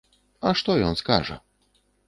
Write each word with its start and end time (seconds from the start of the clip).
А 0.51 0.53
што 0.61 0.77
ён 0.87 0.99
скажа? 1.03 1.35